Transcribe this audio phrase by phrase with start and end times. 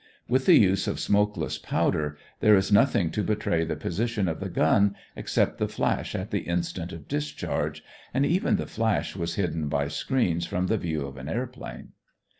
[0.27, 4.49] With the use of smokeless powder, there is nothing to betray the position of the
[4.49, 9.67] gun, except the flash at the instant of discharge, and even the flash was hidden
[9.69, 11.89] by screens from the view of an airplane.